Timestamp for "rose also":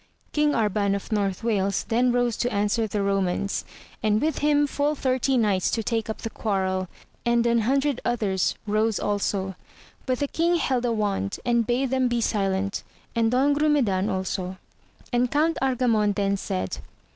8.65-9.53